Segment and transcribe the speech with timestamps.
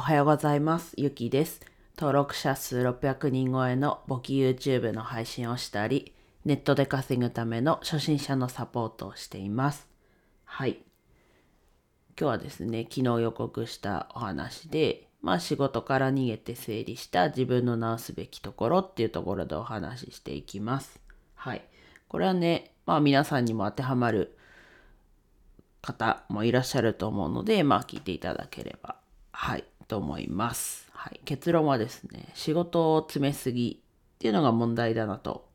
[0.00, 0.94] おはようございます。
[0.96, 1.60] ゆきです。
[1.98, 6.14] 登録者数600人超えの簿記 YouTube の配信をしたり、
[6.46, 9.86] ネットで稼ぐための初心者のサポートをしています。
[10.46, 10.78] はい。
[10.78, 10.80] 今
[12.16, 20.98] 日はですね、昨日予告したお話で、まあ仕事から逃げて整理した自分の直すべきところっていうところでお話ししていきます。
[21.34, 21.62] はい。
[22.08, 24.34] これはね、まあ皆さんにも当てはまる
[25.82, 28.96] 方もいらっしゃると思うので、まあ聞いていただければ、
[29.32, 30.88] はい、と思います。
[30.92, 31.20] はい。
[31.24, 35.48] 結論はですね、仕事を詰めすぎっていうのが問題だなと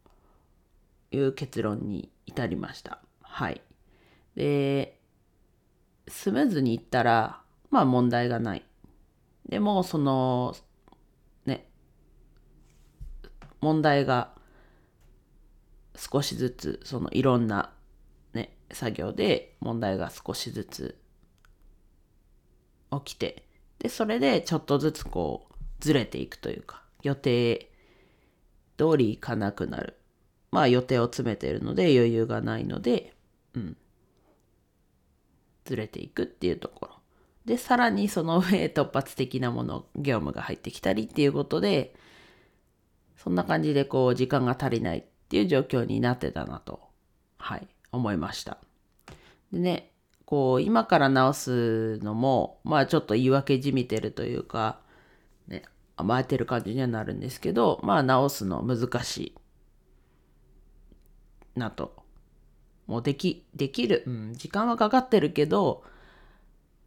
[1.12, 3.00] いう結論に至りました。
[3.22, 3.62] はい。
[4.36, 5.00] で、
[6.10, 8.66] スムーズにいったら、まあ問題がない。
[9.48, 10.54] でも、その、
[11.46, 11.70] ね、
[13.62, 14.34] 問題が
[15.96, 17.72] 少しずつ、そのいろんな
[18.34, 21.00] ね、作業で問題が少しずつ
[22.92, 23.45] 起きて、
[23.80, 27.72] で、それでちょっとずつこう、ずれていくというか、予定
[28.78, 29.98] 通りいかなくなる。
[30.52, 33.14] まあ予定を詰めてるので余裕がないので、
[33.54, 33.78] うん。
[35.66, 36.96] ずれていくっていうところ。
[37.46, 41.96] で、さらにその上突発的なもの、業務が入ってきたりっていうことで、
[43.18, 46.80] そんな感じでこう時間が足りないっていう状況になってたなと、
[47.38, 48.58] はい、思いました。
[49.52, 49.92] でね、
[50.26, 54.80] こう今から直すのも、まあちょっと言い訳じみてるというか、
[55.48, 55.64] ね、
[55.96, 59.18] 甘えてる感じにはなるんですけど、まあ直すの難し
[61.56, 62.04] いなと。
[62.88, 65.84] もうでき、できる、うん、時間はかかってるけど、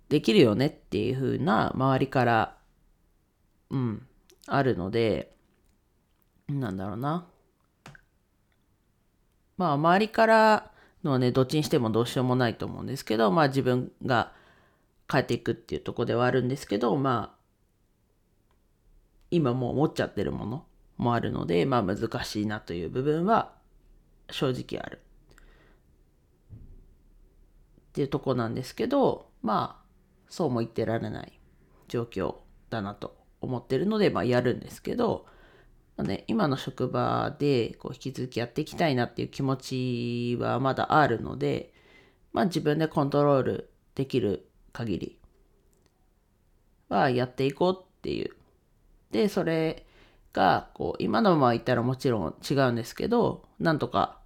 [0.08, 2.56] できるよねっていう風な周りから、
[3.70, 4.06] うん、
[4.46, 5.34] あるので、
[6.48, 7.26] なんだろうな。
[9.56, 10.70] まあ周りから
[11.08, 14.32] のはね、どっちにしてもどうしようもないと思うんですけど、まあ自分が
[15.10, 17.38] 変えていくっていうとこではあるんですけど、まあ、
[19.30, 20.64] 今もう持っちゃってるもの
[20.96, 23.52] もあるので、まあ難しいなという部分は
[24.30, 25.00] 正直ある。
[27.88, 29.84] っていうとこなんですけど、まあ、
[30.28, 31.40] そうも言ってられない
[31.88, 32.36] 状況
[32.70, 35.26] だなと思ってるので、まあやるんですけど、
[35.98, 39.56] まあね、今の職場でこう引き続きやっていきたいなっていう気持
[40.36, 41.74] ちはまだあるので、
[42.32, 45.18] まあ自分でコントロールできる限り
[46.88, 48.30] はやっていこうっていう。
[49.10, 49.86] で、それ
[50.32, 54.20] がこう今のままいったらもちろん違うんですけど、なんとか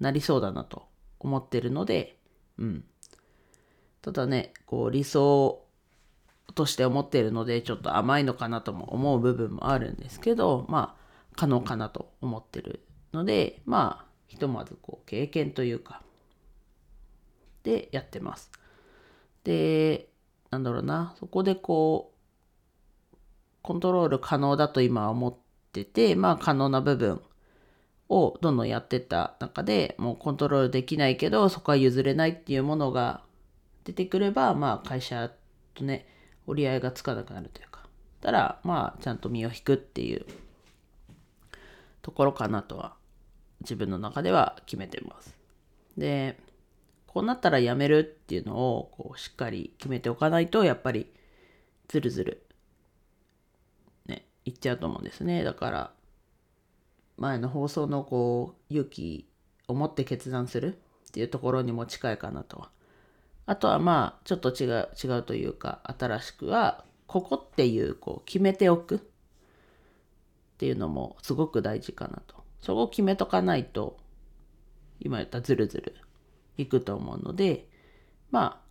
[0.00, 0.88] なりそうだなと
[1.20, 2.18] 思ってるので、
[2.58, 2.84] うん。
[4.02, 5.64] ただね、こう理想
[6.54, 10.97] として思ってるので、ちょっと甘いのかなとも思う部分もあるんですけど、まあ、
[11.38, 16.02] 可能かなと思ってるので、まあ、ひとまずこう、経験というか、
[17.62, 18.50] でやってます。
[19.44, 20.08] で、
[20.50, 23.16] なんだろうな、そこでこう、
[23.62, 25.36] コントロール可能だと今は思っ
[25.72, 27.22] てて、まあ、可能な部分
[28.08, 33.22] をどんどんやってった中でもうコントロールできないけど、そこは譲れないっていうものが
[33.84, 35.30] 出てくれば、まあ、会社
[35.74, 36.08] とね、
[36.48, 37.86] 折り合いがつかなくなるというか。
[38.20, 40.26] たら、まあ、ちゃんと身を引くっていう
[42.02, 42.96] ところかなとは、
[43.60, 45.36] 自分の中では決めてます。
[45.96, 46.38] で、
[47.06, 51.12] こうなったらやめるっていうのを、こう、しっかり決めておかないと、やっぱり、
[51.88, 52.46] ずるずる、
[54.06, 55.42] ね、いっちゃうと思うんですね。
[55.42, 55.92] だから、
[57.16, 59.28] 前の放送の、こう、勇気
[59.66, 60.76] を持って決断する
[61.08, 62.70] っていうところにも近いかなとは
[63.48, 69.07] あとはまあ、ちょっと違う、違うというか、新しくは、ここっていう、こう、決めておく
[70.58, 72.34] っていうのもすごく大事かなと。
[72.60, 73.96] そこを決めとかないと、
[74.98, 75.94] 今言ったずるずる
[76.56, 77.68] いくと思うので、
[78.32, 78.68] まあ、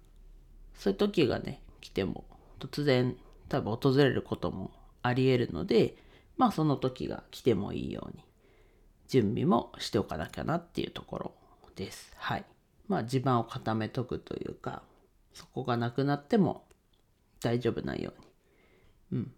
[0.73, 2.25] そういう時がね、来ても、
[2.59, 3.15] 突然、
[3.47, 4.71] 多分訪れることも
[5.01, 5.95] あり得るので、
[6.35, 8.25] まあ、その時が来てもいいように、
[9.07, 11.31] 準備もしておかなきゃなっていうところ
[11.77, 12.11] です。
[12.17, 12.45] はい。
[12.89, 14.83] まあ地盤を固めとくというか、
[15.33, 16.65] そこがなくなっても
[17.39, 18.13] 大丈夫なよ
[19.11, 19.19] うに。
[19.19, 19.33] うん。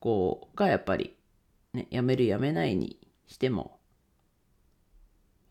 [0.00, 1.14] ここがやっぱり、
[1.74, 3.78] ね、やめるやめないにしても、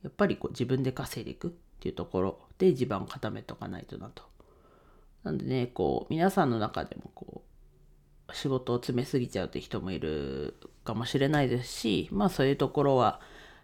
[0.03, 4.23] やっぱりこう自分で稼いでいくっていうところで地盤を固めとかないとなと。
[5.23, 7.43] なんでね、こう、皆さんの中でもこ
[8.27, 13.21] う、仕事を詰めすぎちゃうって人もいるかもしれないですし、まあそういうところは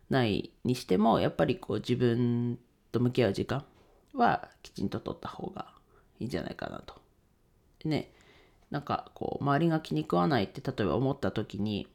[0.09, 2.59] ないにしても、やっぱりこう自分
[2.91, 3.65] と向き合う時間
[4.13, 5.73] はきちんと取った方が
[6.19, 6.95] いいんじゃないかなと。
[7.85, 8.11] ね、
[8.71, 11.87] なんかこう周りが気に食わないって例えば思った時に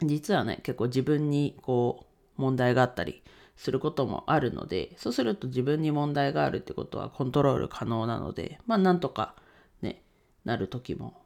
[0.00, 2.06] 実はね結構自分にこ
[2.38, 3.22] う問題があったり
[3.56, 9.34] することもあるのでそうすると自分に問題があるってことはコントロール可能なのでまあなんとか
[9.82, 10.02] ね
[10.44, 11.20] なる時も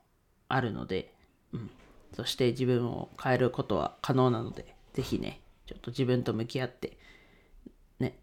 [0.48, 1.12] あるので、
[1.52, 1.70] うん、
[2.14, 6.98] そして自分を変えることは可能なので是非ねちょっと自分と向き合って
[7.98, 8.18] ね。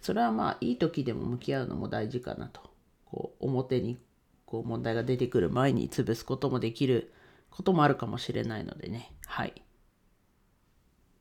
[0.00, 2.60] それはまあいい時でも向き合うのも大事かなと
[3.04, 3.98] こう表に
[4.52, 7.10] こう問題が出てくる前に潰すこともできる
[7.48, 9.10] こともあるかもしれないのでね。
[9.24, 9.62] はい。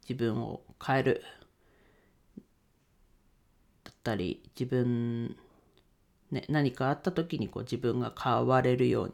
[0.01, 1.23] 自分を変える。
[3.85, 5.37] だったり自分
[6.29, 9.13] ね何かあった時にこう自分が変われるように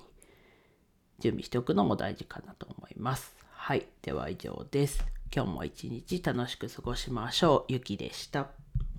[1.19, 3.35] 準備しておくのも大事かなと思います。
[3.51, 3.85] はい。
[4.01, 5.05] では以上です。
[5.31, 7.71] 今日も一日楽しく過ごしましょう。
[7.71, 8.66] ゆきでした。